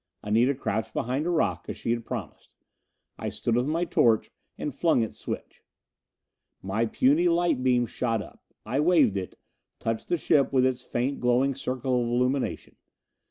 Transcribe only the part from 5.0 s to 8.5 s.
its switch. My puny light beam shot up.